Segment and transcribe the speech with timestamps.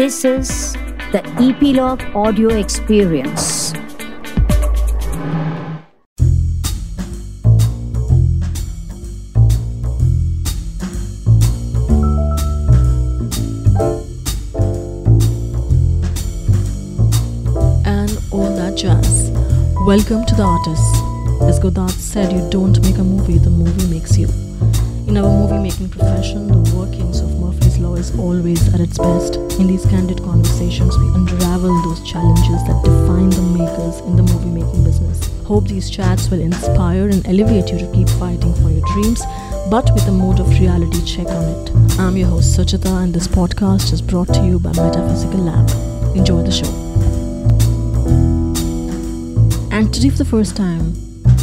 [0.00, 0.72] This is
[1.12, 3.74] the Epilogue Audio Experience.
[17.84, 19.30] and all that jazz.
[19.84, 21.42] Welcome to The Artist.
[21.42, 24.28] As Godard said, you don't make a movie, the movie makes you.
[25.06, 27.39] In our movie making profession, the workings of
[28.00, 29.36] is always at its best.
[29.60, 34.48] In these candid conversations, we unravel those challenges that define the makers in the movie
[34.48, 35.18] making business.
[35.44, 39.20] Hope these chats will inspire and elevate you to keep fighting for your dreams,
[39.70, 41.70] but with a mode of reality check on it.
[41.98, 45.68] I'm your host, Suchita, and this podcast is brought to you by Metaphysical Lab.
[46.16, 46.72] Enjoy the show.
[49.70, 50.94] And today, for the first time,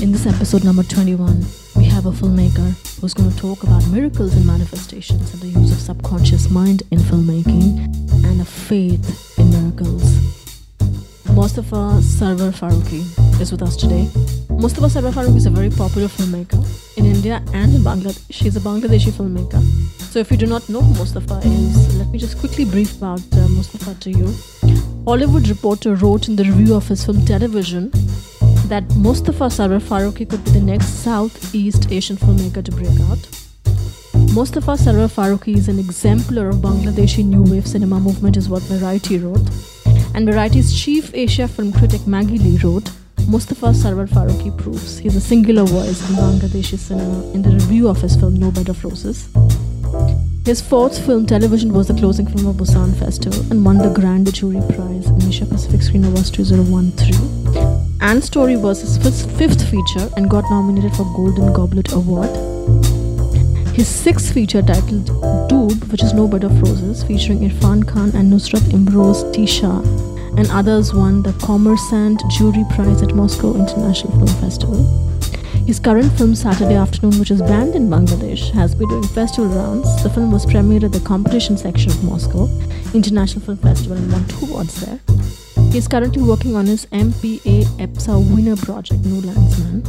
[0.01, 1.45] in this episode number 21,
[1.75, 5.71] we have a filmmaker who's going to talk about miracles and manifestations and the use
[5.71, 7.77] of subconscious mind in filmmaking
[8.25, 10.03] and a faith in miracles.
[11.37, 13.01] Mostofa Sarwar Farooki
[13.39, 14.05] is with us today.
[14.63, 16.61] Mostofa Sarwar Farooki is a very popular filmmaker
[16.97, 18.25] in India and in Bangladesh.
[18.31, 19.61] She's a Bangladeshi filmmaker.
[20.11, 23.19] So, if you do not know who Mostofa is, let me just quickly brief about
[23.19, 24.33] uh, Mostofa to you.
[25.05, 27.91] Hollywood Reporter wrote in the review of his film Television
[28.67, 33.19] that Mostofa Sarwar Farooki could be the next Southeast Asian filmmaker to break out.
[34.35, 39.19] Mostofa Sarwar Farooki is an exemplar of Bangladeshi new wave cinema movement, is what Variety
[39.19, 39.47] wrote.
[40.13, 42.91] And Variety's chief Asia film critic Maggie Lee wrote,
[43.31, 48.01] Mostofa Sarwar Farooki proves he's a singular voice in Bangladeshi cinema in the review of
[48.01, 49.29] his film No Bed of Roses.
[50.45, 54.33] His fourth film, Television, was the closing film of Busan Festival and won the Grand
[54.33, 57.86] Jury Prize in Asia Pacific Screen Awards 2013.
[57.99, 62.29] Ant Story was his fifth, feature and got nominated for Golden Goblet Award.
[63.75, 65.07] His sixth feature, titled
[65.49, 69.83] Doob, which is No Bed of Roses, featuring Irrfan Khan and Nusrat Imroz Tisha,
[70.37, 74.85] and others, won the Kommersant Jury Prize at Moscow International Film Festival.
[75.65, 80.03] His current film, Saturday Afternoon, which is banned in Bangladesh, has been doing festival rounds.
[80.03, 82.47] The film was premiered at the competition section of Moscow
[82.93, 84.99] International Film Festival and won two awards there.
[85.77, 89.83] He is currently working on his MPA APSA winner project, No Land's Man.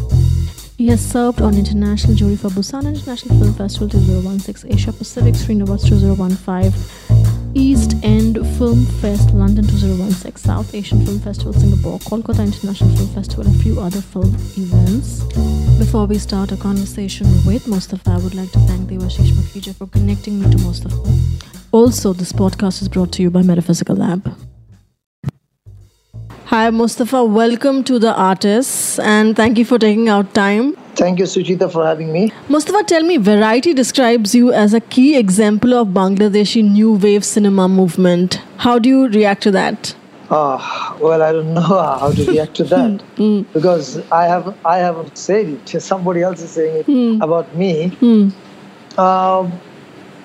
[0.76, 5.62] He has served on International Jury for Busan International Film Festival 2016, Asia Pacific Screen
[5.62, 12.94] Awards 2015, East End Film Fest London 2016, South Asian Film Festival Singapore, Kolkata International
[12.94, 15.22] Film Festival, and a few other film events.
[15.78, 19.87] Before we start a conversation with Mostofa, I would like to thank Devashish Makhija for
[19.87, 21.43] connecting me to Mostofa.
[21.72, 24.37] Also, this podcast is brought to you by Metaphysical Lab.
[26.50, 27.28] Hi, Mostofa.
[27.28, 30.72] Welcome to the Artists, and thank you for taking out time.
[31.00, 32.31] Thank you, Suchita, for having me.
[32.48, 37.69] Mostofa, tell me, Variety describes you as a key example of Bangladeshi new wave cinema
[37.69, 38.41] movement.
[38.56, 39.94] How do you react to that?
[40.31, 43.04] Ah, well, I don't know how to react to that
[43.53, 45.82] because I have I haven't said it.
[45.82, 47.92] Somebody else is saying it about me.
[48.97, 49.53] Um,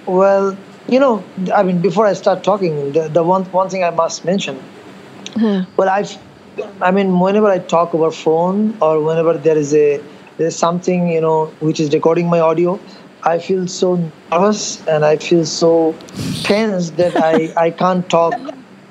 [0.06, 0.58] well,
[0.88, 1.22] you know,
[1.54, 4.58] I mean, before I start talking, the, the one one thing I must mention.
[5.34, 5.62] Hmm.
[5.78, 6.18] Well, I've,
[6.82, 10.02] I mean, whenever I talk over phone or whenever there is a
[10.38, 12.80] there's something you know which is recording my audio,
[13.24, 13.96] I feel so
[14.32, 15.96] nervous and I feel so
[16.44, 18.34] tense that I I can't talk.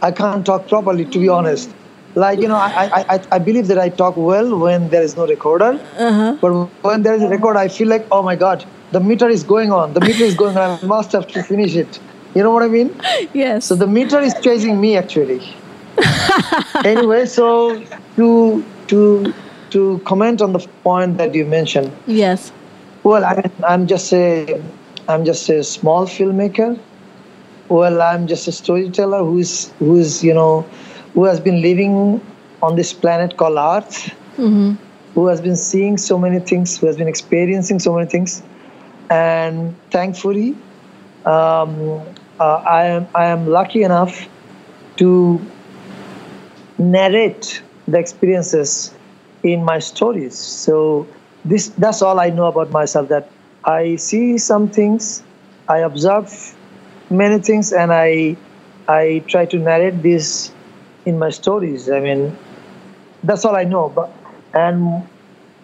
[0.01, 1.33] I can't talk properly, to be hmm.
[1.33, 1.75] honest.
[2.15, 5.27] Like you know, I I, I, believe that I talk well when there is no
[5.27, 5.81] recorder.
[5.99, 6.37] Uh-huh.
[6.41, 9.43] But when there is a record, I feel like, oh my god, the meter is
[9.43, 9.95] going on.
[9.95, 10.79] The meter is going on.
[10.79, 11.99] I must have to finish it.
[12.35, 12.95] You know what I mean?
[13.35, 13.65] Yes.
[13.67, 15.41] So the meter is chasing me actually.
[16.85, 17.83] Anyway, so
[18.17, 19.33] to to
[19.71, 21.91] to comment on the point that you mentioned.
[22.07, 22.53] yes.
[23.05, 24.61] Well, I I'm just a
[25.09, 26.79] I'm just a small filmmaker.
[27.69, 30.63] Well, I'm just a storyteller who's who's you know
[31.15, 32.21] who has been living
[32.63, 34.13] on this planet called Earth,
[35.15, 38.43] who has been seeing so many things, who has been experiencing so many things,
[39.11, 40.55] and thankfully,
[41.27, 42.01] um,
[42.39, 44.29] uh, I am I am lucky enough
[44.99, 45.41] to
[46.83, 48.95] narrate the experiences
[49.43, 50.37] in my stories.
[50.39, 51.07] So
[51.45, 53.09] this that's all I know about myself.
[53.09, 53.31] That
[53.65, 55.23] I see some things,
[55.69, 56.31] I observe
[57.11, 58.37] many things, and I
[58.89, 60.53] I try to narrate this
[61.07, 61.91] in my stories.
[61.91, 62.37] I mean,
[63.23, 63.89] that's all I know.
[63.89, 64.13] But
[64.55, 65.09] and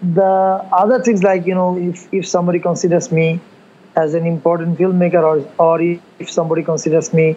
[0.01, 3.41] the other things like you know, if if somebody considers me
[3.97, 7.37] as an important filmmaker, or or if somebody considers me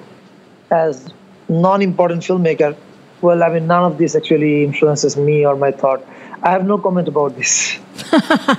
[0.71, 1.13] as
[1.49, 2.75] non-important filmmaker,
[3.21, 6.03] well, I mean, none of this actually influences me or my thought.
[6.43, 7.79] I have no comment about this.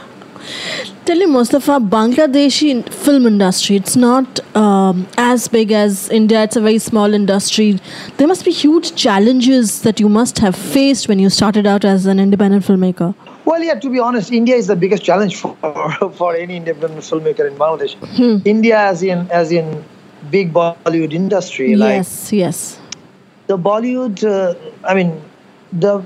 [1.05, 6.45] Tell me, Mostofa, Bangladeshi film industry, it's not um, as big as India.
[6.45, 7.81] It's a very small industry.
[8.19, 12.07] There must be huge challenges that you must have faced when you started out as
[12.07, 13.17] an independent filmmaker.
[13.45, 15.57] Well, yeah, to be honest, India is the biggest challenge for,
[16.15, 17.95] for any independent filmmaker in Bangladesh.
[18.17, 18.39] Hmm.
[18.45, 19.85] India as in as in
[20.31, 21.75] big Bollywood industry.
[21.75, 22.79] Like yes, yes.
[23.53, 24.55] The Bollywood, uh,
[24.91, 25.11] I mean,
[25.73, 26.05] the,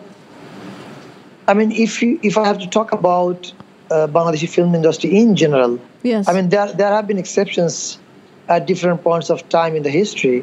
[1.47, 3.53] I mean, if you if I have to talk about
[3.91, 6.29] uh, Bangladeshi film industry in general, Yes.
[6.29, 7.77] I mean, there there have been exceptions
[8.49, 10.39] at different points of time in the history,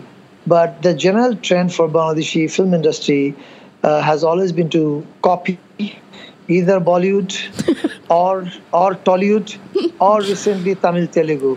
[0.54, 3.36] but the general trend for Bangladeshi film industry
[3.84, 4.84] uh, has always been to
[5.22, 5.60] copy
[6.58, 7.38] either Bollywood
[8.22, 8.34] or
[8.72, 9.58] or Tollywood
[10.00, 11.54] or recently Tamil Telugu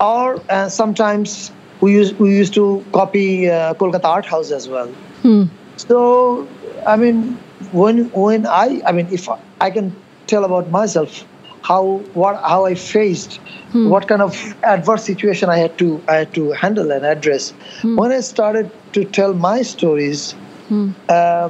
[0.00, 1.36] or uh, sometimes
[1.80, 4.88] we used we used to copy uh, Kolkata art house as well.
[5.22, 5.44] Hmm.
[5.76, 6.46] So
[6.86, 7.38] I mean,
[7.72, 9.94] when when I I mean, if I, I can
[10.26, 11.24] tell about myself,
[11.62, 13.40] how what how I faced,
[13.90, 17.52] what kind of adverse situation I had to I had to handle and address.
[17.82, 20.34] When I started to tell my stories,
[21.08, 21.48] uh,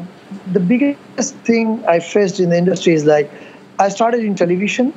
[0.53, 3.31] the biggest thing I faced in the industry is like
[3.79, 4.93] I started in television.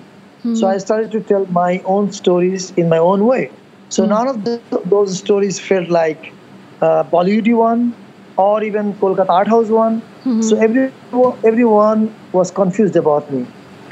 [0.55, 3.51] So I started to tell my own stories in my own way.
[3.89, 4.09] So hmm.
[4.09, 6.33] none of the, those stories felt like
[6.81, 7.95] uh, Bollywood one
[8.37, 9.99] or even Kolkata art house one.
[10.23, 10.41] Hmm.
[10.41, 13.45] So everyone, everyone was confused about me.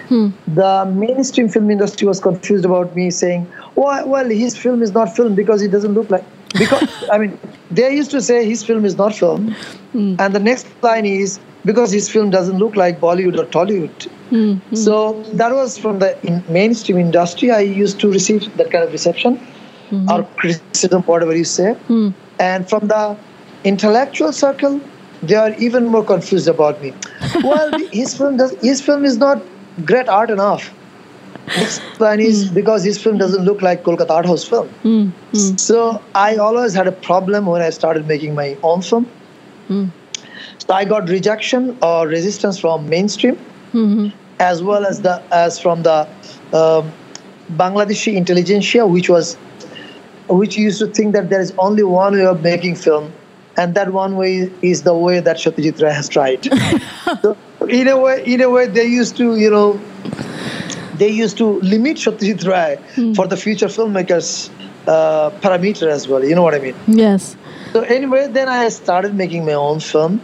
[0.09, 0.29] Hmm.
[0.47, 5.15] The mainstream film industry was confused about me, saying, "Well, well, his film is not
[5.15, 7.39] film because it doesn't look like." Because I mean,
[7.71, 9.55] they used to say his film is not film,
[9.93, 14.07] and the next line is because his film doesn't look like Bollywood or Tollywood.
[14.77, 17.49] So that was from the in mainstream industry.
[17.49, 19.39] I used to receive that kind of reception
[19.89, 20.09] Mm-hmm.
[20.09, 21.73] or criticism, whatever you say.
[21.73, 22.09] Hmm.
[22.39, 23.17] And from the
[23.63, 24.81] intellectual circle,
[25.21, 26.93] they are even more confused about me.
[27.43, 28.55] well, his film does.
[28.61, 29.41] His film is not
[29.85, 30.73] great art enough.
[31.47, 32.55] Next line is hmm.
[32.55, 34.69] because his film doesn't look like Kolkata art house film.
[34.87, 35.09] Hmm.
[35.57, 39.07] So I always had a problem when I started making my own film.
[40.67, 43.35] So I got rejection or resistance from mainstream,
[43.73, 44.07] mm-hmm.
[44.39, 46.07] as well as the as from the
[46.53, 46.91] um,
[47.53, 49.37] Bangladeshi intelligentsia, which was
[50.27, 53.11] which used to think that there is only one way of making film,
[53.57, 56.43] and that one way is the way that Satyajit Ray has tried.
[57.21, 57.37] so
[57.69, 59.79] in a way, in a way, they used to you know
[60.97, 64.49] they used to limit Satyajit Ray for the future filmmakers
[64.87, 66.23] uh, parameter as well.
[66.23, 66.75] You know what I mean?
[66.87, 67.35] Yes.
[67.73, 70.21] So anyway, then I started making my own film,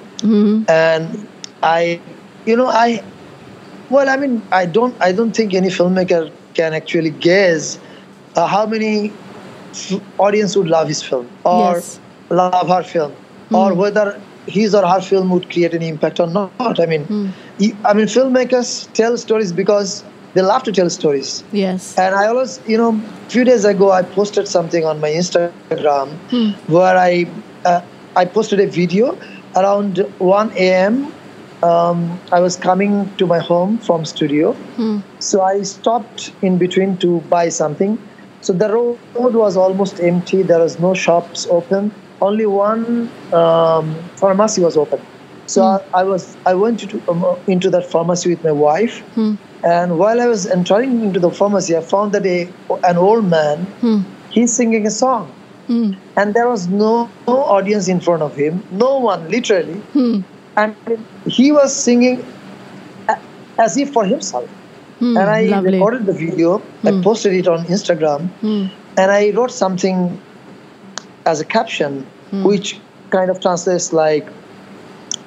[0.68, 1.27] and
[1.63, 2.00] I,
[2.45, 3.03] you know, I,
[3.89, 7.80] well, I mean, I don't, I don't think any filmmaker can actually guess
[8.36, 9.12] uh, how many
[10.18, 12.00] audience would love his film or Yes.
[12.29, 13.12] love her film,
[13.53, 14.06] or whether
[14.47, 16.79] his or her film would create any impact or not.
[16.79, 17.06] I mean,
[17.59, 20.03] y- I mean, filmmakers tell stories because
[20.33, 21.44] they love to tell stories.
[21.51, 21.97] Yes.
[21.97, 22.91] And I always, you know,
[23.27, 26.13] a few days ago, I posted something on my Instagram
[26.67, 27.27] where I
[27.65, 27.81] uh,
[28.15, 29.17] I posted a video
[29.56, 31.12] around 1 a.m.
[31.63, 34.56] Um, I was coming to my home from studio,
[35.19, 37.97] so I stopped in between to buy something.
[38.41, 40.41] So the road was almost empty.
[40.41, 41.93] There was no shops open.
[42.21, 44.99] Only one um, pharmacy was open.
[45.47, 45.95] So hmm.
[45.95, 49.35] I, I was I went into um, into that pharmacy with my wife, hmm.
[49.63, 52.47] and while I was entering into the pharmacy, I found that a
[52.83, 53.99] an old man hmm.
[54.29, 55.33] he's singing a song,
[56.15, 59.81] and there was no, no audience in front of him, no one literally,
[60.55, 60.75] and
[61.25, 62.24] he was singing
[63.57, 64.50] as if for himself.
[65.01, 65.74] Hmm, and I lovely.
[65.74, 67.01] recorded the video, I hmm.
[67.01, 68.67] posted it on Instagram, hmm.
[68.98, 70.20] and I wrote something
[71.25, 72.05] as a caption,
[72.43, 72.79] which
[73.10, 74.27] kind of translates like,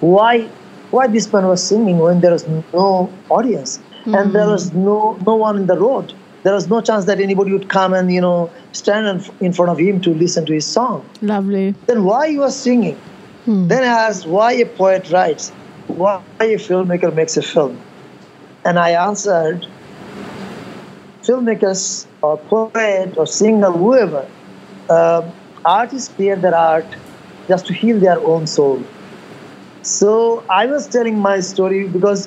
[0.00, 0.42] why,
[0.90, 5.34] why this man was singing when there was no audience and there was no no
[5.34, 6.12] one in the road.
[6.42, 9.70] There was no chance that anybody would come and you know stand in- in front
[9.70, 11.04] of him to listen to his song.
[11.22, 11.74] Lovely.
[11.86, 12.98] Then why he was singing?
[13.46, 15.50] Then I asked why a poet writes,
[15.86, 17.78] why a filmmaker makes a film,
[18.64, 19.66] and I answered,
[21.22, 24.26] filmmakers or poet or singer, whoever,
[24.88, 25.22] uh,
[25.64, 26.86] artists create their art
[27.48, 28.82] just to heal their own soul.
[29.82, 32.26] So I was telling my story because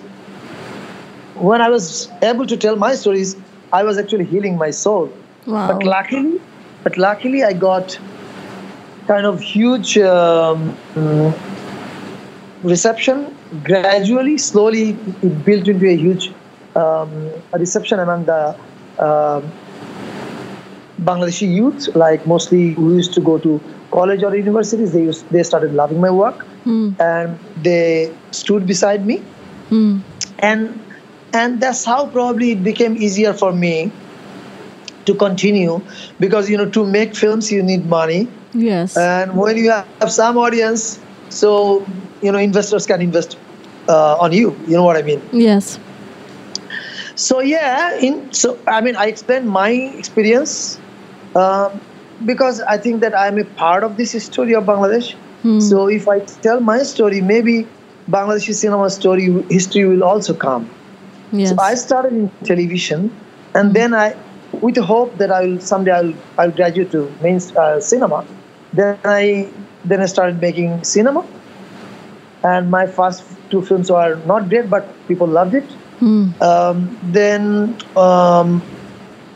[1.35, 3.35] when I was able to tell my stories,
[3.71, 5.11] I was actually healing my soul.
[5.45, 5.67] Wow.
[5.67, 6.41] But luckily,
[6.83, 7.97] but luckily, I got
[9.07, 10.75] kind of huge um,
[12.63, 13.36] reception.
[13.63, 14.89] Gradually, slowly,
[15.21, 16.31] it built into a huge
[16.75, 18.55] um, reception among the
[18.99, 19.51] um
[21.01, 21.87] Bangladeshi youth.
[21.95, 23.61] Like mostly, who used to go to
[23.91, 26.45] college or universities, they used, they started loving my work,
[26.99, 29.21] and they stood beside me.
[30.39, 30.79] And
[31.33, 33.91] and that's how probably it became easier for me
[35.05, 35.81] to continue
[36.19, 38.97] because you know to make films you need money Yes.
[38.97, 41.85] and when you have some audience so
[42.21, 43.37] you know investors can invest
[43.89, 45.79] uh, on you you know what i mean yes.
[47.15, 50.79] so yeah in so i mean i explained my experience
[51.35, 51.81] um,
[52.25, 55.59] because i think that i'm a part of this story of bangladesh Hmm.
[55.59, 57.53] so if i tell my story maybe
[58.13, 60.63] bangladeshi cinema story history will also come
[61.31, 61.49] Yes.
[61.51, 63.03] so i started in television
[63.53, 64.15] and then i
[64.65, 68.25] with the hope that i will someday i'll, I'll graduate to main uh, cinema
[68.73, 69.53] then i
[69.89, 71.25] then i started making cinema
[72.43, 76.25] and my first two films were not great but people loved it Hmm.
[76.43, 78.61] um, then um,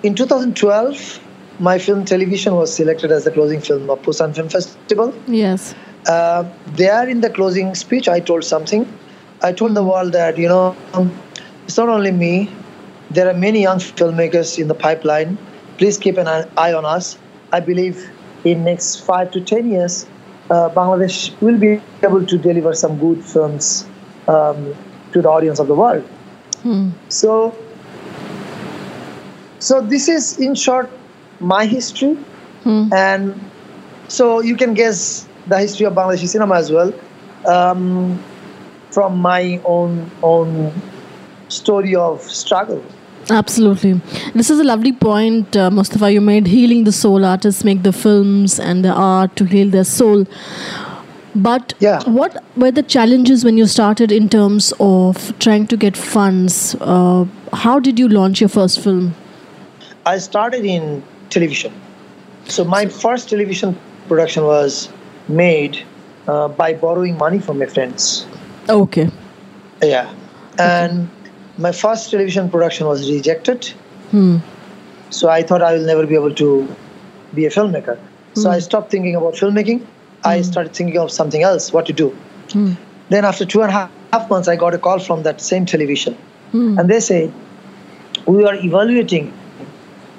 [0.03, 1.19] in 2012,
[1.59, 5.11] my film Television was selected as the closing film of Busan Film Festival.
[5.25, 5.73] Yes.
[6.07, 8.85] Uh, there, in the closing speech, I told something.
[9.41, 11.11] I told the world that you know, um,
[11.65, 12.49] it's not only me.
[13.09, 15.37] There are many young filmmakers in the pipeline.
[15.79, 17.17] Please keep an eye on us.
[17.51, 18.07] I believe
[18.43, 20.05] in next five to ten years,
[20.69, 23.85] Bangladesh will be able to deliver some good films
[24.27, 24.75] um,
[25.13, 26.03] to the audience of the world.
[26.63, 26.89] Hmm.
[27.09, 27.55] So,
[29.59, 30.89] so this is in short
[31.39, 32.17] my history,
[32.63, 32.93] Hmm.
[32.93, 33.39] and
[34.07, 36.93] so you can guess the history of Bangladeshi cinema as well
[37.47, 38.19] um,
[38.91, 40.71] from my own own
[41.49, 42.83] story of struggle.
[43.31, 43.93] Absolutely.
[44.35, 46.11] This is a lovely point, uh, Mostofa.
[46.13, 47.23] You made healing the soul.
[47.25, 50.25] Artists make the films and the art to heal their soul.
[51.33, 52.01] But Yeah.
[52.17, 56.75] what were the challenges when you started in terms of trying to get funds?
[56.81, 59.13] Uh, how did you launch your first film?
[60.05, 61.71] I started in television.
[62.57, 63.77] So my first television
[64.09, 64.89] production was
[65.29, 65.79] made
[66.27, 68.25] uh, by borrowing money from my friends.
[68.69, 69.09] Okay.
[69.81, 70.09] Yeah,
[70.59, 71.07] and
[71.57, 73.65] my first television production was rejected.
[74.11, 74.37] Hmm.
[75.09, 76.75] So I thought I will never be able to
[77.35, 77.97] be a filmmaker.
[78.33, 79.85] So I stopped thinking about filmmaking.
[80.23, 82.09] I started thinking of something else, what to do.
[82.51, 82.73] Hmm.
[83.09, 86.15] Then after two and a half months, I got a call from that same television,
[86.51, 86.79] Hmm.
[86.79, 87.31] and they say
[88.25, 89.33] we are evaluating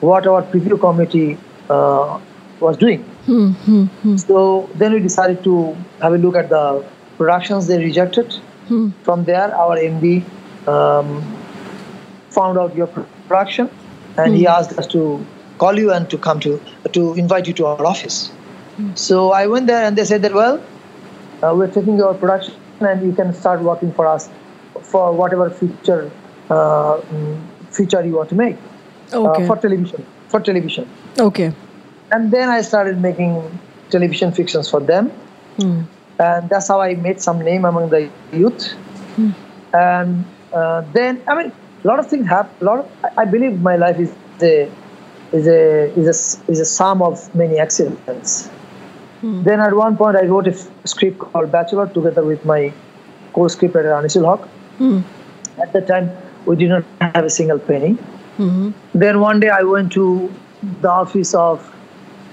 [0.00, 1.38] what our preview committee
[1.70, 2.18] uh,
[2.60, 3.02] was doing.
[3.26, 3.50] Hmm.
[3.52, 3.84] Hmm.
[3.84, 4.16] Hmm.
[4.16, 6.84] So then we decided to have a look at the
[7.16, 8.32] productions they rejected.
[8.68, 8.90] Hmm.
[9.04, 10.24] From there, our MD
[10.68, 11.22] um,
[12.30, 13.70] found out your production,
[14.16, 15.24] and he asked us to
[15.58, 16.60] call you and to come to
[16.92, 18.30] to invite you to our office.
[18.94, 20.62] So I went there, and they said that well,
[21.42, 24.28] uh, we're taking your production, and you can start working for us
[24.82, 26.10] for whatever feature
[26.50, 27.40] uh, mm,
[27.70, 28.56] feature you want to make
[29.12, 29.44] Okay.
[29.44, 30.06] uh, for television.
[30.28, 30.88] For television,
[31.18, 31.52] okay.
[32.10, 33.58] and then I started making
[33.90, 35.10] television fictions for them
[35.56, 35.82] Hmm.
[36.18, 38.74] and that's how I made some name among the youth.
[39.74, 41.52] And uh, then, I mean,
[41.84, 42.54] a lot of things happen.
[42.60, 42.78] A lot.
[42.80, 44.70] Of, I- I believe my life is a
[45.32, 45.60] is a
[45.98, 48.50] is a is a sum of many accidents.
[49.22, 52.72] Then at one point, I wrote a f- script called Bachelor together with my
[53.34, 54.48] co-scriptwriter Anisul Haq.
[54.78, 55.00] Hmm.
[55.62, 56.10] At the time,
[56.44, 57.92] we did not have a single penny.
[58.38, 58.70] Hmm.
[58.94, 60.28] Then one day I went to
[60.80, 61.62] the office of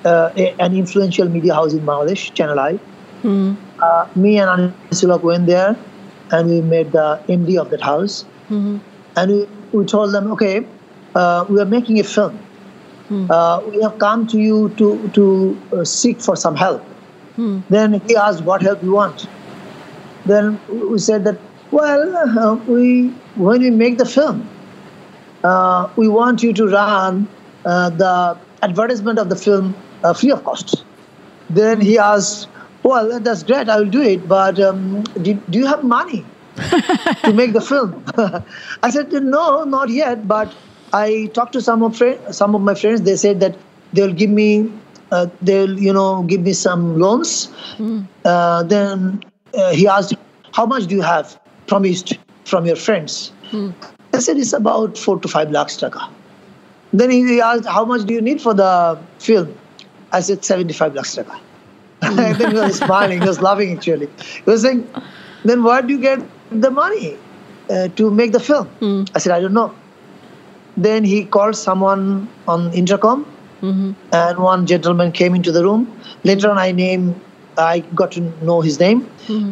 [0.03, 2.73] uh, a, an influential media house in Bangladesh, Channel I.
[3.21, 3.53] Hmm.
[3.79, 5.75] Uh, me and Anisul Haq went there
[6.31, 8.23] and we made the MD of that house.
[8.47, 8.77] Hmm.
[9.15, 10.65] And we, we told them, okay,
[11.15, 12.39] uh, we are making a film.
[13.31, 16.83] Uh, we have come to you to, to uh, seek for some help.
[17.35, 17.61] Hmm.
[17.69, 19.27] Then he asked what help you want.
[20.25, 21.39] Then we said that,
[21.71, 24.47] well, uh, we when we make the film,
[25.43, 27.27] uh, we want you to run
[27.65, 30.83] uh, the advertisement of the film uh, free of cost.
[31.49, 32.47] Then he asked,
[32.83, 36.25] well, that's great, I will do it, but um, do, do you have money
[37.23, 38.03] to make the film?
[38.83, 40.53] I said, no, not yet, but
[40.93, 43.01] I talked to some of friend, some of my friends.
[43.01, 43.55] They said that
[43.93, 44.71] they'll give me,
[45.11, 47.49] uh, they'll you know give me some loans.
[48.25, 50.13] Uh, then uh, he asked,
[50.53, 53.31] how much do you have promised from your friends?
[54.13, 56.09] I said it's about four to five lakhs taka.
[56.91, 59.55] Then he asked, how much do you need for the film?
[60.11, 61.39] I said 75 lakhs taka.
[62.17, 64.07] and then he was smiling, he was laughing actually.
[64.45, 64.87] He was saying,
[65.43, 66.19] then where do you get
[66.51, 67.17] the money
[67.69, 68.67] uh, to make the film?
[69.15, 69.73] I said, I don't know.
[70.77, 73.25] Then he called someone on intercom,
[73.61, 73.91] Hmm.
[74.13, 75.81] and one gentleman came into the room.
[76.23, 77.15] Later on, I named,
[77.57, 79.01] I got to know his name.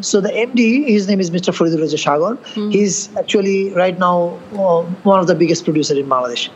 [0.02, 1.54] So the MD, his name is Mr.
[1.58, 2.38] Faridur Reza Sagar.
[2.72, 6.48] He's actually right now uh, one of the biggest producers in Bangladesh.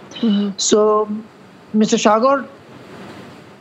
[0.58, 1.10] So
[1.76, 2.00] Mr.
[2.00, 2.48] Sagar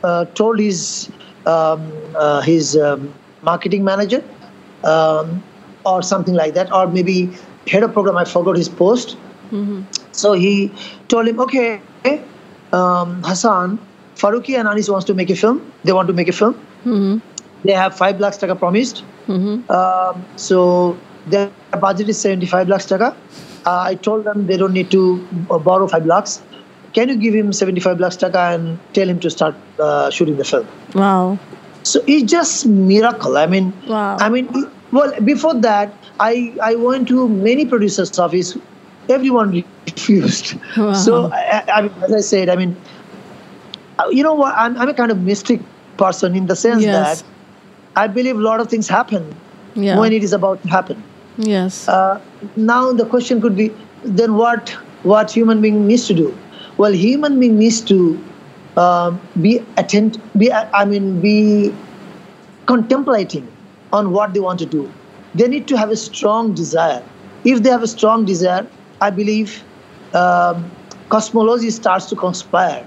[0.03, 1.11] uh, told his
[1.45, 4.23] um, uh, his um, marketing manager
[4.83, 5.43] um,
[5.85, 7.29] or something like that, or maybe
[7.67, 8.17] head of program.
[8.17, 9.17] I forgot his post.
[10.11, 10.71] So he
[11.07, 11.81] told him, okay,
[12.73, 13.79] um, Hassan,
[14.15, 15.71] Farooki and Anis wants to make a film.
[15.83, 16.55] They want to make a film.
[17.63, 19.03] They have 5 lakhs taka promised.
[19.69, 23.15] Um, so their budget is 75 lakhs taka.
[23.65, 26.41] Uh, I told them they don't need to uh, borrow 5 lakhs.
[26.93, 30.43] Can you give him 75 lakhs taka and tell him to start uh, shooting the
[30.43, 30.67] film?
[30.93, 31.39] Wow.
[31.83, 33.37] So it's just miracle.
[33.37, 34.17] I mean, Wow.
[34.19, 34.49] I mean,
[34.91, 38.57] well, before that, I I went to many producers' office.
[39.09, 39.51] Everyone
[39.87, 40.53] refused.
[40.77, 40.93] Wow.
[40.93, 42.75] So I, I- mean, as I said, I mean,
[43.99, 44.53] uh, you know what?
[44.55, 45.61] I'm I'm a kind of mystic
[46.03, 47.21] person in the sense Yes.
[47.21, 47.27] that
[47.95, 49.33] I believe a lot of things happen
[49.75, 49.97] Yeah.
[49.99, 51.01] when it is about to happen.
[51.37, 51.87] yes.
[51.87, 52.19] Uh,
[52.69, 53.65] now the question could be,
[54.21, 54.69] then what
[55.11, 56.29] what human being needs to do?
[56.81, 57.97] Well, human being needs to
[58.75, 61.71] um, be attent, be I mean, be
[62.65, 63.47] contemplating
[63.93, 64.91] on what they want to do.
[65.35, 67.03] They need to have a strong desire.
[67.43, 68.65] If they have a strong desire,
[68.99, 69.63] I believe
[70.15, 70.65] um,
[71.09, 72.83] cosmology starts to conspire,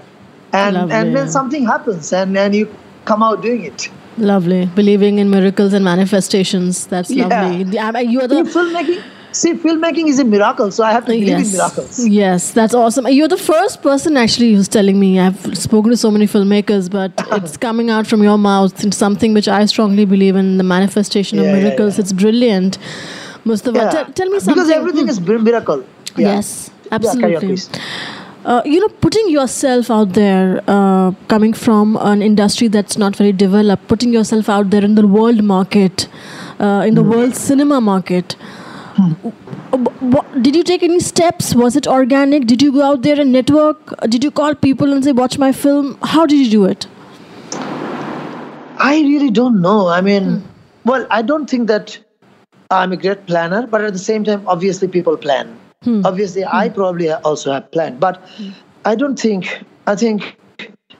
[0.51, 2.67] and and then something happens, and and you
[3.05, 3.89] come out doing it.
[4.17, 4.65] Lovely.
[4.75, 6.85] Believing in miracles and manifestations.
[6.87, 7.27] That's Yeah.
[7.29, 7.63] lovely.
[7.63, 9.03] The- I mean, You are the filmmaking,
[9.39, 11.99] see, filmmaking is a miracle, so I have to believe in miracles.
[12.07, 13.07] Yes, that's awesome.
[13.07, 15.19] You're the first person actually who's telling me.
[15.19, 19.47] I've spoken to so many filmmakers, but it's coming out from your mouth something which
[19.47, 21.97] I strongly believe in the manifestation of Yeah, yeah, miracles.
[21.97, 22.01] yeah.
[22.05, 22.77] It's brilliant.
[23.45, 24.03] Mostofa, Yeah.
[24.19, 24.53] tell, me something.
[24.55, 25.09] Because everything Hmm.
[25.09, 25.83] is miracle.
[26.17, 26.27] Yeah.
[26.35, 27.57] Yes, Yeah, absolutely.
[28.45, 33.31] uh, you know, putting yourself out there, uh, coming from an industry that's not very
[33.45, 36.07] developed, putting yourself out there in the world market,
[36.59, 37.09] uh, in the Hmm.
[37.15, 38.35] world cinema market.
[38.95, 41.53] What, did you take any steps?
[41.53, 42.45] Was it organic?
[42.47, 43.99] Did you go out there and network?
[44.09, 45.97] Did you call people and say, "Watch my film"?
[46.13, 46.87] How did you do it?
[48.77, 49.87] I really don't know.
[49.87, 50.89] I mean, hmm.
[50.89, 51.97] well, I don't think that
[52.71, 55.51] I'm a great planner, but at the same time, obviously, people plan.
[55.83, 56.05] Hmm.
[56.05, 56.75] Obviously, I hmm.
[56.75, 58.21] probably also have planned, but
[58.85, 59.63] I don't think.
[59.87, 60.37] I think,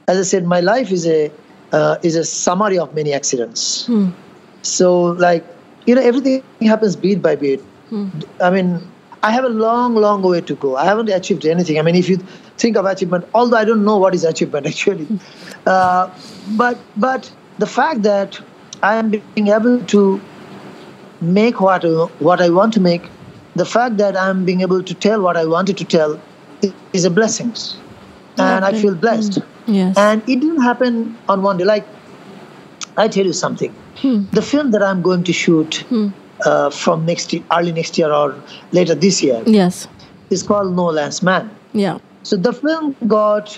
[0.08, 1.32] as I said, my life is a
[1.72, 3.90] uh, is a summary of many accidents.
[4.64, 4.92] So,
[5.28, 5.46] like,
[5.86, 7.64] you know, everything happens beat by beat.
[8.42, 8.82] I mean,
[9.24, 10.76] I have a long, long way to go.
[10.76, 11.80] I haven't achieved anything.
[11.80, 12.18] I mean, if you
[12.58, 15.08] think of achievement, although I don't know what is achievement actually,
[15.66, 16.10] uh,
[16.56, 18.40] but but the fact that
[18.84, 20.22] I am being able to
[21.22, 21.90] make what I,
[22.30, 23.10] what I want to make,
[23.56, 26.20] the fact that I'm being able to tell what I wanted to tell,
[26.94, 27.54] is a blessing,
[28.38, 29.40] and I feel blessed.
[29.40, 29.46] Mm.
[29.68, 29.98] Yes.
[29.98, 31.64] And it didn't happen on one day.
[31.64, 31.88] Like,
[32.98, 33.74] I tell you something.
[33.98, 34.26] Hmm.
[34.32, 36.10] The film that I'm going to shoot hmm.
[36.44, 38.36] Uh, from next year, early next year or
[38.74, 39.88] later this year yes.
[40.30, 41.50] it's called No Land's Man.
[41.72, 42.00] Yeah.
[42.24, 43.58] So the film got,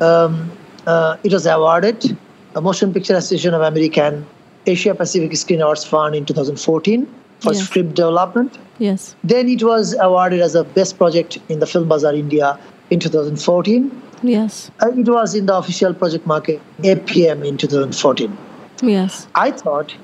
[0.00, 0.52] um,
[0.86, 2.16] uh, it was awarded
[2.54, 4.26] a Motion Picture Association of American
[4.66, 7.06] Asia Pacific Screen Awards Fund in 2014
[7.40, 7.64] for Yes.
[7.66, 8.58] script development.
[8.78, 9.14] Yes.
[9.24, 12.58] Then it was awarded as a best project in the Film Bazaar India
[12.90, 13.90] in 2014.
[14.22, 14.70] Yes.
[14.82, 18.36] Uh, it was in the official project market APM in 2014.
[18.82, 19.26] Yes.
[19.34, 19.94] I thought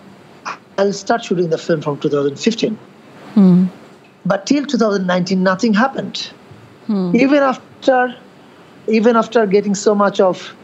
[0.79, 2.77] I'll start shooting the film from 2015.
[3.35, 3.65] Hmm.
[4.27, 6.31] But till 2019, nothing happened.
[6.89, 8.15] Even after,
[8.89, 10.55] even after getting so much of,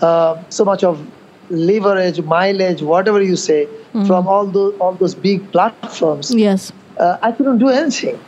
[0.00, 1.04] uh, so much of
[1.50, 3.68] leverage, mileage, whatever you say,
[4.06, 6.72] from all those all those big platforms, Yes.
[6.98, 8.18] uh, I couldn't do anything.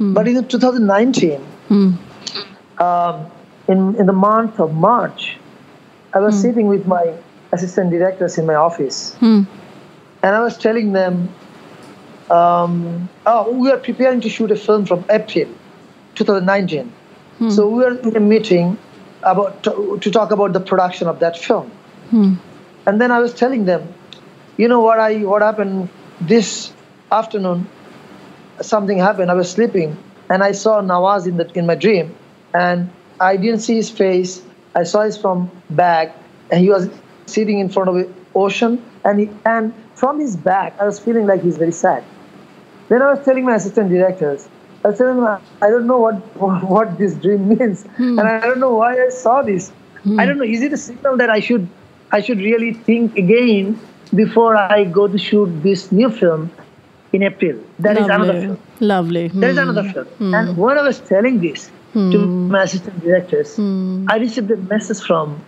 [0.00, 1.90] But in 2019, Hmm.
[2.78, 3.26] um,
[3.68, 5.38] in in the month of March,
[6.14, 7.12] I was sitting with my
[7.52, 9.42] assistant directors in my office, Hmm.
[10.22, 11.28] And I was telling them,
[12.30, 15.48] um, "Oh, we are preparing to shoot a film from April
[16.14, 16.92] 2019.
[17.48, 18.76] So we were in a meeting
[19.22, 21.70] about to, to talk about the production of that film."
[22.10, 22.34] Hmm.
[22.86, 23.88] And then I was telling them,
[24.56, 25.88] you know what I what happened
[26.20, 26.72] this
[27.10, 27.66] afternoon?
[28.60, 29.30] Something happened.
[29.30, 29.96] I was sleeping
[30.30, 32.14] and I saw Nawaz in the in my dream,
[32.54, 34.42] and I didn't see his face.
[34.74, 36.16] I saw his from back,
[36.50, 36.88] and he was
[37.26, 41.26] sitting in front of the ocean, and he, and from his back, I was feeling
[41.26, 42.02] like he's very sad.
[42.88, 44.48] Then I was telling my assistant directors,
[44.84, 46.16] I was telling them, I don't know what
[46.74, 48.18] what this dream means, hmm.
[48.18, 49.70] and I don't know why I saw this.
[50.04, 50.18] Hmm.
[50.20, 50.48] I don't know.
[50.56, 51.68] Is it a signal that I should
[52.18, 53.78] I should really think again
[54.22, 56.50] before I go to shoot this new film
[57.18, 57.60] in April?
[57.88, 58.58] That is another film.
[58.94, 59.28] Lovely.
[59.28, 59.68] There is Hmm.
[59.68, 60.06] another film.
[60.22, 60.34] Hmm.
[60.40, 62.18] And when I was telling this to
[62.56, 63.54] my assistant directors,
[64.14, 65.38] I received a message from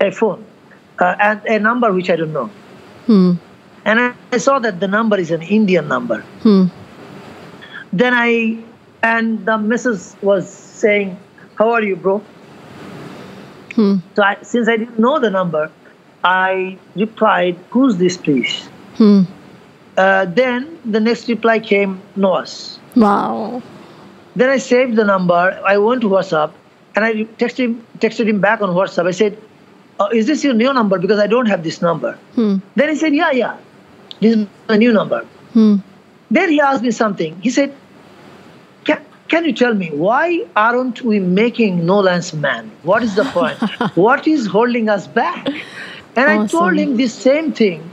[0.00, 0.44] a phone
[1.00, 2.48] uh, and a number which I don't know.
[3.86, 6.20] And I, I saw that the number is an Indian number.
[6.42, 6.64] Hmm.
[7.92, 8.58] Then I,
[9.02, 11.16] and the missus was saying,
[11.54, 12.18] How are you, bro?
[13.76, 13.98] Hmm.
[14.16, 15.70] So I, since I didn't know the number,
[16.24, 18.66] I replied, Who's this, please?
[18.96, 19.22] Hmm.
[19.96, 22.78] Uh, then the next reply came, Nawaz.
[22.96, 23.62] Wow.
[24.34, 25.62] then I saved the number.
[25.64, 26.52] I went to WhatsApp
[26.96, 29.06] and I texted him, texted him back on WhatsApp.
[29.06, 29.38] I said,
[30.00, 30.98] uh, "Is this your new number?
[30.98, 32.56] Because I don't have this number." Hmm.
[32.74, 33.56] Then he said, "Yeah, yeah,
[34.20, 35.76] this is my new number." Hmm.
[36.30, 37.40] Then he asked me something.
[37.40, 37.74] He said,
[38.84, 42.70] "Can, can you tell me why aren't we making No Land's Man?
[42.82, 43.58] What is the point?
[44.06, 45.48] what is holding us back?"
[46.16, 47.90] And I told him the same thing.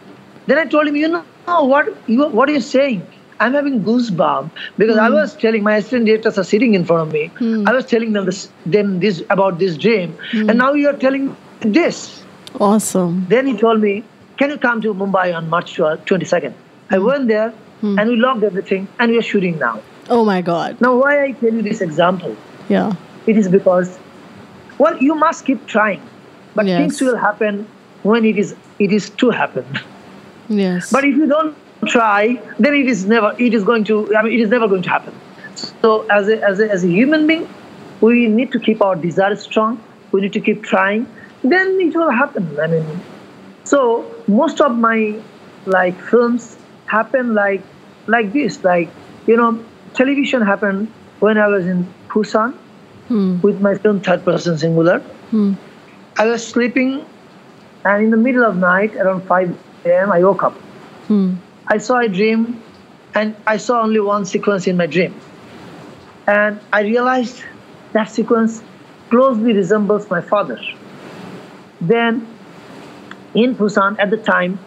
[0.48, 1.94] Then I told him, "You know what?
[2.08, 3.06] You, what are you saying?"
[3.44, 5.16] I'm having goosebumps because I hmm.
[5.16, 7.28] was telling my assistant directors are sitting in front of me.
[7.40, 7.68] Hmm.
[7.68, 10.50] I was telling them this, them this about this dream, hmm.
[10.50, 12.24] and now you are telling this.
[12.60, 13.26] Awesome.
[13.30, 14.04] Then he told me,
[14.38, 16.52] Can you come to Mumbai on March 22nd?
[16.52, 16.54] Uh,
[16.90, 17.06] I hmm.
[17.06, 17.50] went there
[17.82, 18.00] hmm.
[18.00, 19.82] and we logged everything and we are shooting now.
[20.10, 20.82] Oh my God.
[20.82, 22.36] Now, why I tell you this example?
[22.70, 22.94] Yeah.
[23.26, 23.98] It is because,
[24.78, 26.02] well, you must keep trying,
[26.56, 26.80] but Yes.
[26.80, 27.68] things will happen
[28.04, 29.66] when it is it is to happen.
[30.50, 30.92] Yes.
[30.92, 31.56] But if you don't
[31.88, 34.82] try, then it is never it is going to I mean it is never going
[34.82, 35.14] to happen.
[35.82, 37.48] So as a as a, as a human being,
[38.02, 39.82] we need to keep our desire strong.
[40.12, 41.08] We need to keep trying.
[41.44, 42.60] Then it will happen.
[42.60, 43.02] I mean,
[43.64, 45.20] so most of my
[45.66, 47.64] like films happen like
[48.08, 48.64] like this.
[48.64, 48.90] Like
[49.28, 52.54] you know, television happened when I was in Busan
[53.08, 53.42] Hmm.
[53.42, 55.00] with my film Third Person Singular.
[55.32, 55.54] Hmm.
[56.18, 57.06] I was sleeping,
[57.84, 60.54] and in the middle of night, around 5 a.m., I woke up.
[61.08, 61.36] Hmm.
[61.68, 62.64] I saw a dream,
[63.14, 65.14] and I saw only one sequence in my dream.
[66.28, 67.44] And I realized
[67.92, 68.64] that sequence
[69.10, 70.60] closely resembles my father.
[71.82, 72.33] Then,
[73.34, 74.60] in Busan at the time,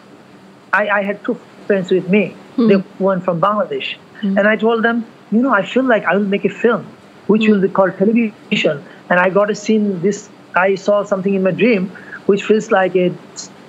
[0.73, 1.35] I, I had two
[1.67, 2.35] friends with me.
[2.57, 2.69] Hmm.
[2.69, 3.97] They went from Bangladesh.
[4.21, 4.39] Hmm.
[4.39, 6.87] And I told them, you know, I feel like I will make a film,
[7.27, 7.53] which hmm.
[7.53, 8.85] will be called television.
[9.11, 11.91] And I got to see this, I saw something in my dream,
[12.27, 13.13] which feels like a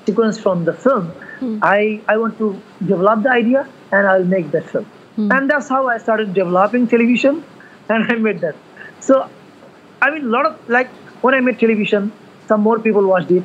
[0.05, 1.11] sequence from the film.
[1.61, 4.87] I, I want to develop the idea and I'll make that film.
[5.31, 7.43] And that's how I started developing television
[7.89, 8.55] and I made that.
[8.99, 9.29] So,
[10.01, 10.87] I mean, a lot of, like,
[11.21, 12.11] when I made television,
[12.47, 13.43] some more people watched it.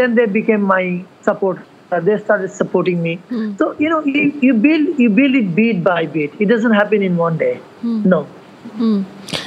[0.00, 0.84] Then they became my
[1.22, 1.58] support.
[1.92, 3.12] Uh, they started supporting me.
[3.58, 6.32] So, you know, you, you build you build it beat by beat.
[6.46, 7.60] It doesn't happen in one day.
[7.82, 8.26] No.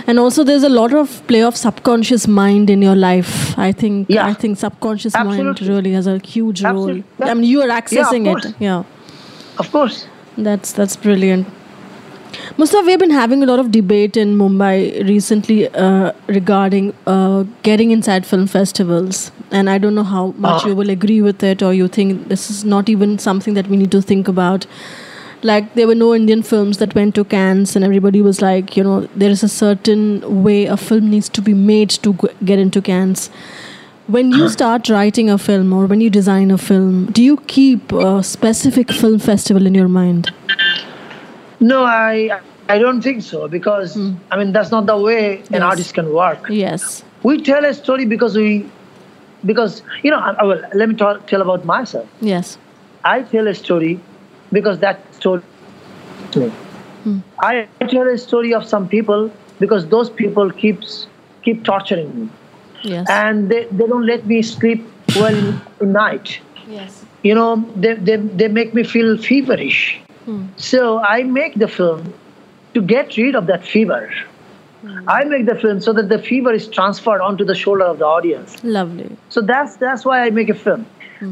[0.07, 3.57] And also, there's a lot of play of subconscious mind in your life.
[3.57, 4.13] I think.
[4.17, 4.27] Yeah.
[4.27, 6.89] I think subconscious mind really has a huge role.
[6.89, 7.29] Absolutely.
[7.29, 8.45] I mean, you are accessing course.
[8.45, 8.55] it.
[8.59, 8.83] Yeah.
[9.65, 10.07] Of course.
[10.37, 11.47] That's that's brilliant.
[12.57, 17.91] Mostofa, we've been having a lot of debate in Mumbai recently uh, regarding uh, getting
[17.91, 20.67] inside film festivals, and I don't know how much Ah.
[20.67, 23.77] you will agree with it, or you think this is not even something that we
[23.77, 24.65] need to think about.
[25.43, 28.83] Like there were no Indian films that went to Cannes, and everybody was like, you
[28.83, 32.59] know, there is a certain way a film needs to be made to g- get
[32.59, 33.29] into Cannes.
[34.15, 37.91] When you start writing a film or when you design a film, do you keep
[37.91, 40.31] a specific film festival in your mind?
[41.59, 43.97] No, I I don't think so because
[44.31, 45.61] I mean that's not the way an Yes.
[45.71, 46.47] artist can work.
[46.49, 47.03] Yes.
[47.23, 48.65] We tell a story because we
[49.45, 50.19] because you know.
[50.19, 52.07] I, I will, let me talk, tell about myself.
[52.21, 52.57] Yes.
[53.03, 53.99] I tell a story
[54.51, 55.41] because that story
[57.05, 57.21] me.
[57.39, 61.07] I tell a story of some people because those people keeps
[61.43, 62.29] keep torturing me
[62.83, 63.07] Yes.
[63.09, 66.39] and they, they don't let me sleep well in, in night.
[66.67, 67.05] yes.
[67.23, 69.99] You know, they, they, they make me feel feverish.
[70.25, 70.45] Hmm.
[70.57, 72.13] So I make the film
[72.73, 74.09] to get rid of that fever.
[75.07, 78.05] I make the film so that the fever is transferred onto the shoulder of the
[78.05, 78.63] audience.
[78.63, 79.15] Lovely.
[79.29, 80.85] So that's that's why I make a film.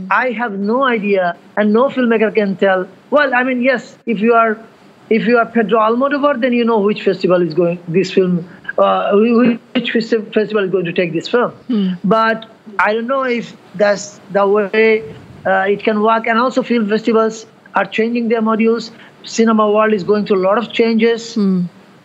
[0.10, 2.88] I have no idea, and no filmmaker can tell.
[3.12, 4.58] Well, I mean, yes, if you are,
[5.12, 9.12] if you are Pedro Almodovar, then you know which festival is going this film, uh,
[9.14, 11.54] which festival is going to take this film.
[12.04, 15.04] But I don't know if that's the way
[15.46, 16.26] uh, it can work.
[16.26, 18.90] And also, film festivals are changing their modules.
[19.24, 21.38] Cinema world is going through a lot of changes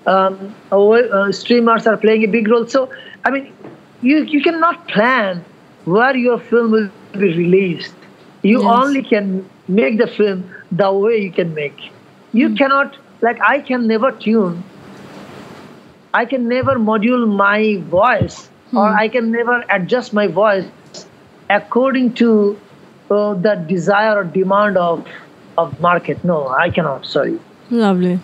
[0.07, 2.67] um, uh, streamers are playing a big role.
[2.67, 2.91] So,
[3.25, 3.53] I mean,
[4.01, 5.45] you, you cannot plan
[5.85, 7.95] where your film will be released.
[8.43, 8.71] You Yes.
[8.71, 11.79] only can make the film the way you can make.
[12.33, 14.65] You cannot, like, I can never tune,
[16.15, 20.67] I can never module my voice, or I can never adjust my voice
[21.49, 22.59] according to
[23.11, 25.07] uh, the desire or demand of,
[25.59, 26.25] of market.
[26.25, 27.39] No, I cannot, sorry.
[27.71, 28.21] Lovely.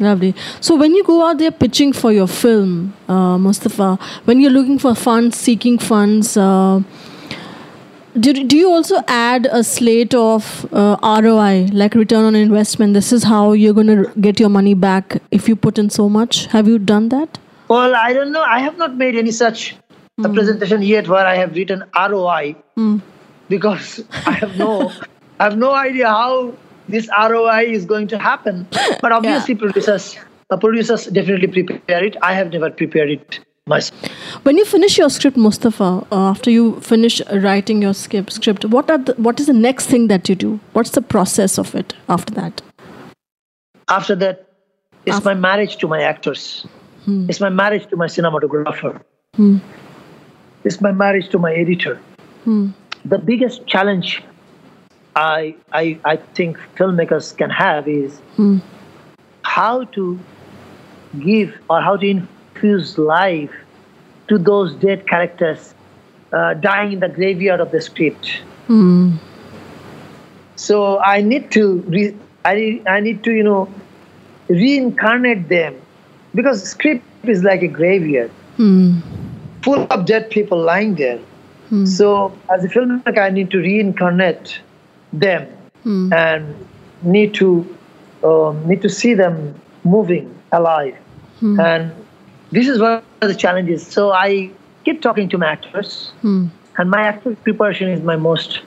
[0.00, 0.34] Lovely.
[0.60, 4.78] So when you go out there pitching for your film, uh, Mostofa, when you're looking
[4.78, 6.82] for funds, seeking funds, uh,
[8.18, 12.94] do, do you also add a slate of uh, ROI, like return on investment?
[12.94, 16.08] This is how you're going to get your money back if you put in so
[16.08, 16.46] much.
[16.46, 17.38] Have you done that?
[17.68, 18.42] Well, I don't know.
[18.42, 19.76] I have not made any such
[20.24, 22.56] a presentation yet where I have written ROI
[23.48, 24.90] because I have no,
[25.38, 26.54] I have no idea how
[26.88, 28.66] this ROI is going to happen.
[29.00, 30.16] But obviously, producers
[30.50, 32.16] uh, producers definitely prepare it.
[32.22, 34.10] I have never prepared it myself.
[34.44, 38.90] When you finish your script, Mostofa, uh, after you finish writing your script, script, what
[38.90, 40.58] are the, what is the next thing that you do?
[40.72, 42.62] What's the process of it after that?
[43.88, 44.46] After that,
[45.04, 46.66] it's After- my marriage to my actors.
[47.06, 49.00] It's my marriage to my cinematographer.
[50.64, 52.00] It's my marriage to my editor.
[52.44, 54.22] The biggest challenge
[55.18, 58.58] I, I, I think filmmakers can have is hmm.
[59.42, 60.18] how to
[61.18, 63.50] give or how to infuse life
[64.28, 65.74] to those dead characters
[66.32, 68.42] uh, dying in the graveyard of the script.
[68.68, 69.16] Hmm.
[70.54, 73.68] So I need to re- I, I need to you know
[74.48, 75.80] reincarnate them
[76.32, 79.00] because script is like a graveyard hmm.
[79.62, 81.18] full of dead people lying there.
[81.84, 84.60] So as a filmmaker, I need to reincarnate
[85.12, 85.46] them
[86.12, 86.66] and
[87.02, 87.76] need to
[88.24, 90.96] um, need to see them moving alive.
[91.60, 91.92] And
[92.50, 93.86] this is one of the challenges.
[93.86, 94.50] So I
[94.84, 96.12] keep talking to my actors,
[96.76, 98.60] and my actor preparation is my most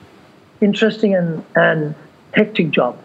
[0.60, 1.94] interesting and, and
[2.32, 2.98] hectic job.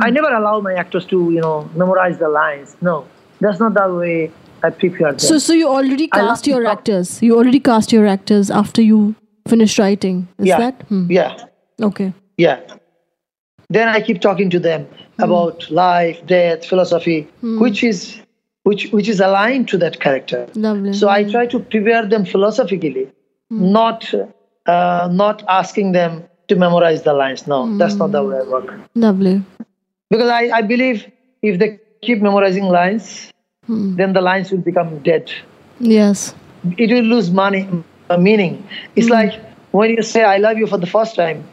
[0.00, 2.76] I never allow my actors to, you know, memorize the lines.
[2.80, 3.06] No,
[3.40, 4.30] that's not the way
[4.62, 5.18] I prepare them.
[5.18, 7.22] So, so you already cast your actors.
[7.22, 9.14] You already cast your actors after you
[9.46, 10.28] finish writing.
[10.38, 10.82] Is yeah, that?
[10.88, 11.10] Hmm.
[11.10, 11.44] yeah,
[11.80, 12.14] Okay.
[12.36, 12.60] Yeah.
[13.68, 15.22] Then I keep talking to them hmm.
[15.22, 17.60] about life, death, philosophy, hmm.
[17.60, 18.20] which is
[18.64, 20.46] which which is aligned to that character.
[20.54, 20.92] Lovely.
[20.92, 23.10] So I try to prepare them philosophically,
[23.50, 23.72] hmm.
[23.72, 24.12] not
[24.66, 27.46] uh, not asking them to memorize the lines.
[27.46, 28.78] No, that's not the way I work.
[28.94, 29.42] Lovely.
[30.10, 33.32] Because I, I believe if they keep memorizing lines,
[33.68, 35.32] then the lines will become dead.
[35.80, 36.34] Yes.
[36.76, 37.68] It will lose money,
[38.10, 38.66] uh, meaning.
[38.96, 39.40] It's like
[39.70, 41.48] when you say "I love you" for the first time.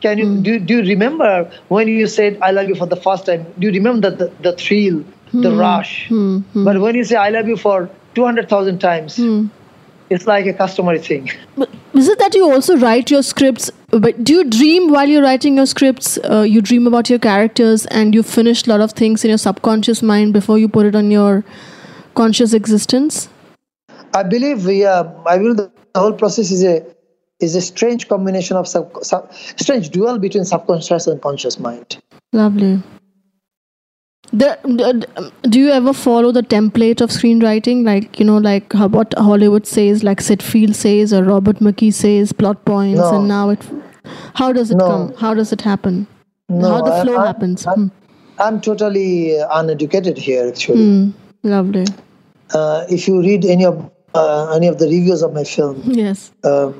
[0.00, 0.42] Can you hmm.
[0.42, 3.46] do, do you remember when you said "I love you" for the first time?
[3.58, 5.58] Do you remember the, the, the thrill, the hmm.
[5.58, 6.08] rush?
[6.08, 6.40] Hmm.
[6.54, 9.18] But when you say "I love you" for two hundred thousand times,
[10.10, 11.30] it's like a customary thing.
[11.56, 13.70] But is it that you also write your scripts?
[13.88, 16.18] But do you dream while you're writing your scripts?
[16.18, 19.38] Uh, you dream about your characters, and you finish a lot of things in your
[19.38, 21.44] subconscious mind before you put it on your
[22.14, 23.28] conscious existence.
[24.14, 26.84] I believe, yeah, I believe the whole process is a
[27.40, 31.98] is a strange combination of sub, sub, strange duel between subconscious and conscious mind.
[32.32, 32.82] Lovely.
[34.32, 38.88] The, the- do you ever follow the template of screenwriting, like you know, like how,
[38.88, 43.18] what Hollywood says, like Syd Field says, or Robert McKee says, plot points, No.
[43.18, 43.64] and now it.
[44.34, 44.86] How does it No.
[44.86, 45.14] come?
[45.14, 46.06] How does it happen?
[46.48, 47.66] No, how the flow I- happens?
[47.66, 47.92] I'm,
[48.38, 50.48] I'm totally uh, uneducated here.
[50.48, 51.10] Actually, Hmm.
[51.44, 51.86] Lovely.
[52.52, 56.32] uh, if you read any of uh, any of the reviews of my film, Yes.
[56.42, 56.74] um,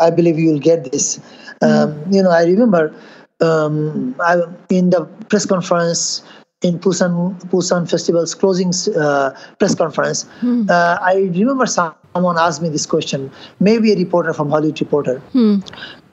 [0.00, 1.20] I believe you will get this.
[1.62, 2.94] Um, You know, I remember
[3.40, 6.22] um, I, in the press conference
[6.62, 10.24] in Busan Busan Festival's closing uh, press conference,
[10.70, 13.30] uh, I remember someone asked me this question.
[13.60, 15.20] Maybe a reporter from Hollywood Reporter.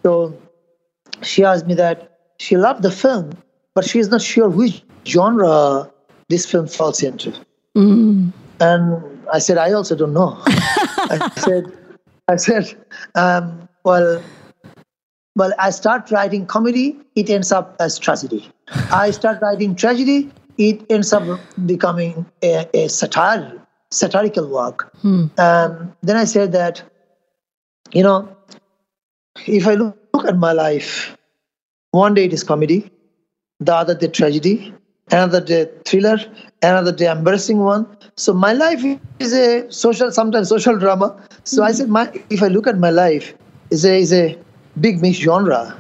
[0.03, 0.33] So
[1.21, 3.31] she asked me that she loved the film,
[3.75, 5.89] but she is not sure which genre
[6.29, 7.31] this film falls into.
[8.59, 9.01] And
[9.33, 10.37] I said, I also don't know.
[10.47, 11.63] I said,
[12.27, 12.75] I said,
[13.15, 14.21] um, well,
[15.35, 18.49] well, I start writing comedy, it ends up as tragedy.
[18.91, 21.23] I start writing tragedy, it ends up
[21.65, 24.91] becoming a, a satire, satirical work.
[25.37, 26.83] Um, then I said that,
[27.93, 28.35] you know,
[29.47, 31.17] if I look at my life,
[31.91, 32.91] one day it is comedy,
[33.59, 34.73] the other day tragedy,
[35.11, 36.17] another day thriller,
[36.61, 37.85] another day embarrassing one.
[38.17, 38.83] So my life
[39.19, 41.21] is a social, sometimes social drama.
[41.43, 43.33] So I said, my if I look at my life,
[43.71, 44.37] is a is a
[44.79, 45.77] big mixed genre.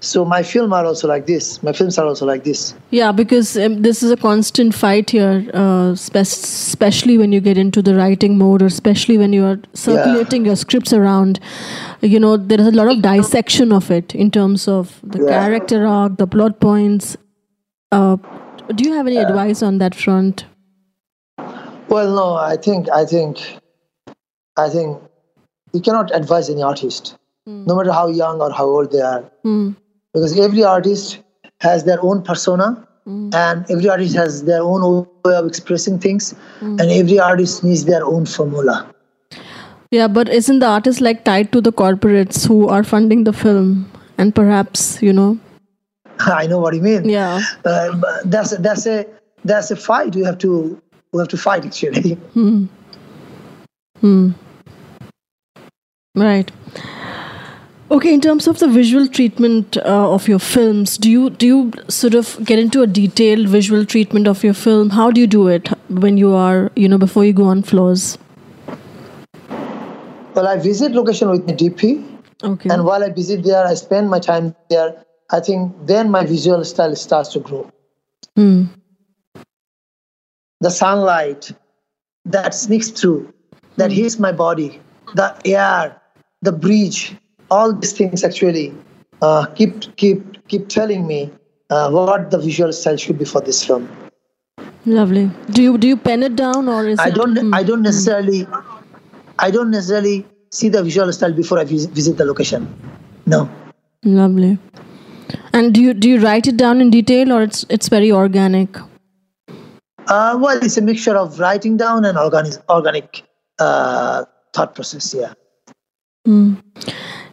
[0.00, 1.62] So my film are also like this.
[1.62, 2.74] My films are also like this.
[2.90, 7.56] Yeah, because um, this is a constant fight here, uh, spe- especially when you get
[7.56, 11.40] into the writing mode, or especially when you are circulating your scripts around.
[12.02, 15.30] You know, there is a lot of dissection of it in terms of the Yeah.
[15.38, 17.16] character arc, the plot points.
[17.90, 18.16] Uh,
[18.74, 20.44] do you have any advice on that front?
[21.88, 23.38] Well, no, I think I think
[24.58, 24.98] I think
[25.76, 27.14] you cannot advise any artist,
[27.46, 27.64] hmm.
[27.66, 29.70] no matter how young or how old they are, hmm.
[30.12, 31.18] because every artist
[31.60, 32.68] has their own persona,
[33.04, 33.30] hmm.
[33.34, 38.04] and every artist has their own way of expressing things, and every artist needs their
[38.04, 38.78] own formula.
[39.90, 43.90] Yeah, but isn't the artist like tied to the corporates who are funding the film?
[44.18, 45.38] And perhaps, you know,
[46.20, 47.08] I know what you mean.
[47.08, 47.40] yeah.
[47.64, 49.06] Uh, that's a, that's a
[49.44, 50.80] that's a fight you have to
[51.12, 52.18] we have to fight actually.
[56.16, 56.50] Right.
[57.88, 61.72] Okay, in terms of the visual treatment uh, of your films, do you do you
[61.88, 64.90] sort of get into a detailed visual treatment of your film?
[64.90, 68.18] How do you do it when you are, you know, before you go on floors?
[70.34, 72.04] Well, I visit location with the DP,
[72.42, 72.70] Okay.
[72.70, 75.04] and while I visit there, I spend my time there.
[75.30, 77.70] I think then my visual style starts to grow.
[78.34, 78.64] Hmm.
[80.60, 81.52] The sunlight
[82.24, 83.32] that sneaks through,
[83.76, 84.80] that hits my body,
[85.14, 86.00] the air,
[86.42, 87.14] the breeze,
[87.50, 88.74] all these things actually
[89.22, 91.30] uh, keep keep keep telling me
[91.70, 93.88] uh, what the visual style should be for this film.
[94.84, 95.30] Lovely.
[95.50, 97.54] Do you do you pen it down or is I don't Hmm.
[97.54, 98.46] I don't necessarily
[99.38, 102.68] I don't necessarily see the visual style before I vis- visit the location.
[103.26, 103.48] No.
[104.04, 104.58] Lovely.
[105.52, 108.78] And do you do you write it down in detail or it's it's very organic?
[110.08, 113.24] Uh, well, it's a mixture of writing down and organic organic
[113.58, 115.12] uh, thought process.
[115.12, 115.32] Yeah.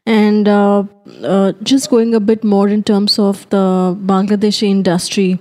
[0.05, 0.83] And uh,
[1.23, 5.39] uh, just going a bit more in terms of the Bangladeshi industry,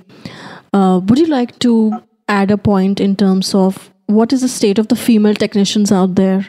[0.72, 1.92] uh, would you like to
[2.28, 6.14] add a point in terms of what is the state of the female technicians out
[6.14, 6.46] there?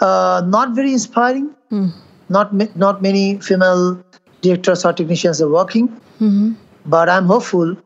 [0.00, 1.54] Uh, not very inspiring.
[2.28, 4.02] Not ma- not many female
[4.40, 5.88] directors or technicians are working.
[6.18, 6.52] Hmm.
[6.86, 7.76] But I'm hopeful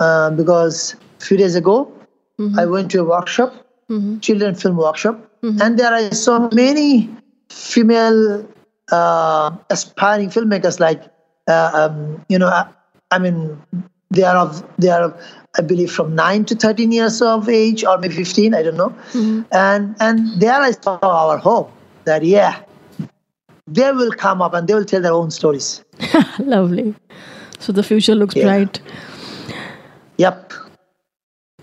[0.00, 1.92] uh, because a few days ago
[2.56, 3.54] I went to a workshop,
[4.20, 7.08] children film workshop, and there are so many
[7.50, 8.46] female
[8.92, 10.80] uh, aspiring filmmakers.
[10.80, 11.02] Like
[11.48, 12.68] uh, um, you know, I,
[13.10, 13.60] I mean,
[14.10, 15.14] they are of they are
[15.58, 18.54] I believe from nine to thirteen years of age, or maybe fifteen.
[18.54, 18.94] I don't know.
[19.52, 21.70] And and there I saw our hope
[22.04, 22.62] that yeah,
[23.66, 25.84] they will come up and they will tell their own stories.
[26.38, 26.94] Lovely.
[27.58, 28.44] So the future looks Yeah.
[28.44, 28.80] bright.
[30.18, 30.52] Yep.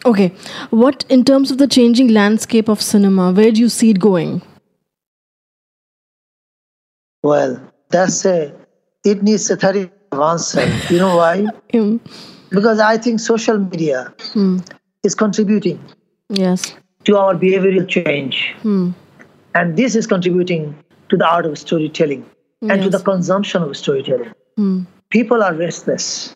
[0.06, 0.32] Okay.
[0.70, 4.42] What, in terms of the changing landscape of cinema, where do you see it going?
[7.24, 8.54] Well, that's a
[9.04, 10.66] it needs a thirty answer.
[10.90, 11.46] You know why?
[11.74, 12.00] Um,
[12.50, 14.14] Because I think social media
[15.04, 15.80] is contributing
[16.30, 16.76] yes.
[17.06, 18.56] to our behavioral change.
[18.64, 20.76] And this is contributing
[21.10, 22.24] to the art of storytelling
[22.62, 24.32] and to the consumption of storytelling.
[25.10, 26.36] People are restless.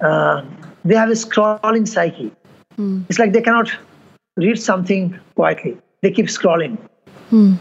[0.00, 0.42] Uh,
[0.86, 2.30] they have a scrolling psyche.
[2.76, 3.02] Hmm.
[3.08, 3.70] It's like they cannot
[4.36, 5.76] read something quietly.
[6.02, 6.78] They keep scrolling.
[7.30, 7.54] Hmm.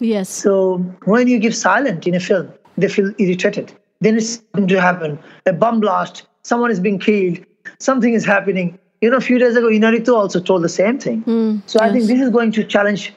[0.00, 0.28] Yes.
[0.28, 3.72] So when you give silent in a film, they feel irritated.
[4.00, 5.18] Then it's going to happen.
[5.46, 7.38] A bomb blast, someone is being killed,
[7.78, 8.78] something is happening.
[9.00, 11.20] You know, a few days ago, Iñárritu also told the same thing.
[11.22, 11.58] Hmm.
[11.66, 13.12] so I think this is going to challenge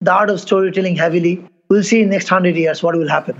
[0.00, 1.44] the art of storytelling heavily.
[1.68, 3.36] We'll see in next hundred years what will happen.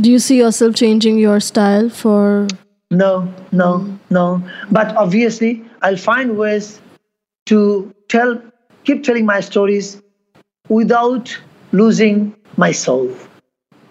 [0.00, 2.46] Do you see yourself changing your style for.
[2.90, 3.98] No, no, mm.
[4.10, 4.42] no.
[4.70, 6.80] But obviously, I'll find ways
[7.46, 8.40] to tell,
[8.84, 10.02] keep telling my stories
[10.68, 11.36] without
[11.72, 13.14] losing my soul.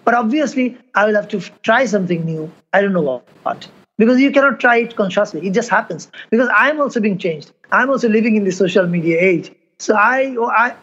[0.04, 2.50] But obviously, I will have to try something new.
[2.72, 3.68] I don't know what, what.
[3.98, 5.46] Because you cannot try it consciously.
[5.46, 6.10] It just happens.
[6.30, 7.52] Because I'm also being changed.
[7.72, 9.52] I'm also living in the social media age.
[9.78, 10.74] So I, or I,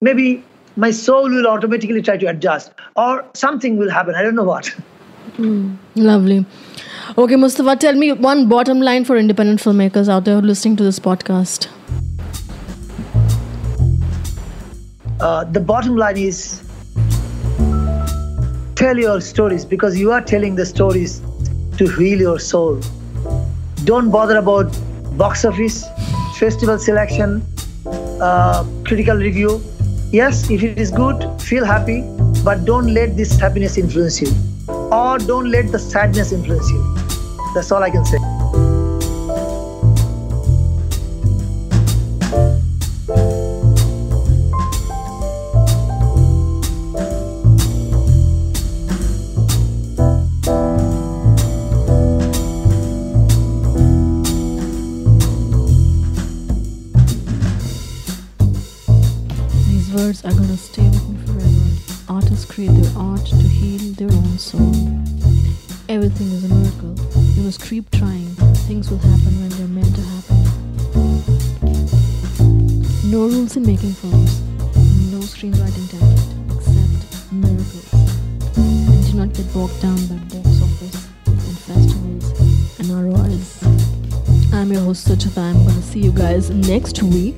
[0.00, 0.44] maybe
[0.76, 4.14] my soul will automatically try to adjust, or something will happen.
[4.14, 4.74] I don't know what.
[5.36, 5.76] Mm.
[5.94, 6.44] Lovely.
[7.16, 10.98] Okay, Mostofa, tell me one bottom line for independent filmmakers out there listening to this
[10.98, 11.66] podcast.
[15.18, 16.62] Uh, the bottom line is
[18.74, 21.22] tell your stories because you are telling the stories
[21.78, 22.78] to heal your soul.
[23.84, 24.70] Don't bother about
[25.16, 25.86] box office,
[26.36, 27.42] festival selection,
[28.20, 29.62] uh, critical review.
[30.12, 32.02] Yes, if it is good, feel happy,
[32.44, 34.30] but don't let this happiness influence you,
[34.68, 36.97] or don't let the sadness influence you.
[37.54, 38.18] That's all I can say.
[59.66, 61.48] These words are gonna stay with me forever.
[62.08, 64.72] Artists create their art to heal their own soul.
[65.88, 66.44] Everything is
[67.58, 68.28] must keep trying.
[68.68, 70.36] Things will happen when they're meant to happen.
[73.10, 74.40] No rules in making films.
[75.10, 77.92] No screenwriting template except miracles.
[78.56, 82.24] And do not get bogged down by box office and festivals
[82.78, 83.62] and ROIs.
[84.52, 85.38] I'm your host Suchita.
[85.38, 87.36] I'm gonna see you guys next week.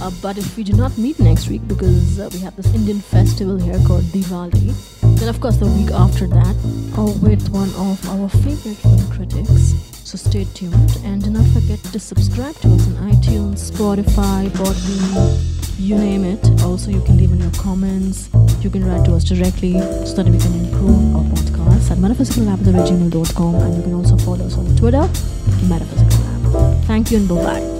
[0.00, 3.00] Uh, but if we do not meet next week because uh, we have this Indian
[3.00, 4.74] festival here called Diwali,
[5.18, 6.56] then of course the week after that,
[6.98, 9.74] uh, with one of our favorite film critics.
[10.04, 15.54] So stay tuned and do not forget to subscribe to us on iTunes, Spotify, Podbean,
[15.78, 16.62] you name it.
[16.62, 18.28] Also, you can leave in your comments.
[18.60, 19.72] You can write to us directly
[20.06, 24.56] so that we can improve our podcast at metaphysicallab.gmail.com and you can also follow us
[24.56, 25.08] on Twitter,
[25.68, 26.84] Metaphysical Lab.
[26.84, 27.73] Thank you and bye bye.